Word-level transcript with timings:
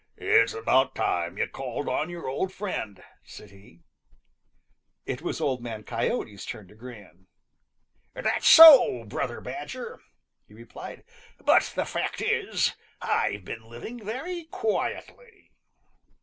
"It's 0.17 0.55
about 0.55 0.95
time 0.95 1.37
you 1.37 1.45
called 1.47 1.87
on 1.87 2.09
your 2.09 2.27
old 2.27 2.51
friend," 2.51 3.03
said 3.23 3.51
he. 3.51 3.83
It 5.05 5.21
was 5.21 5.39
Old 5.39 5.61
Man 5.61 5.83
Coyote's 5.83 6.43
turn 6.43 6.67
to 6.69 6.73
grin. 6.73 7.27
"That's 8.15 8.47
so, 8.47 9.03
Brother 9.03 9.41
Badger," 9.41 9.99
he 10.47 10.55
replied, 10.55 11.03
"but 11.39 11.71
the 11.75 11.85
fact 11.85 12.19
is, 12.19 12.73
I've 12.99 13.45
been 13.45 13.69
living 13.69 14.03
very 14.03 14.45
quietly." 14.45 15.51